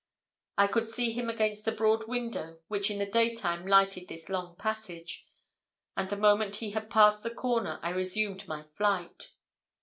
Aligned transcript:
I 0.57 0.65
could 0.65 0.89
see 0.89 1.11
him 1.11 1.29
against 1.29 1.63
the 1.63 1.71
broad 1.71 2.07
window 2.07 2.57
which 2.69 2.89
in 2.89 2.97
the 2.97 3.05
daytime 3.05 3.67
lighted 3.67 4.07
this 4.07 4.29
long 4.29 4.55
passage, 4.55 5.27
and 5.95 6.09
the 6.09 6.17
moment 6.17 6.55
he 6.55 6.71
had 6.71 6.89
passed 6.89 7.21
the 7.21 7.29
corner 7.29 7.79
I 7.83 7.89
resumed 7.91 8.47
my 8.47 8.63
flight. 8.63 9.33